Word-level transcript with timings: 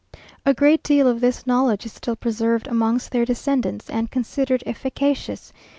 A 0.47 0.55
great 0.55 0.81
deal 0.81 1.07
of 1.07 1.21
this 1.21 1.45
knowledge 1.45 1.85
is 1.85 1.93
still 1.93 2.15
preserved 2.15 2.65
amongst 2.65 3.11
their 3.11 3.23
descendants, 3.23 3.87
and 3.87 4.09
considered 4.09 4.63
efficacious. 4.65 5.53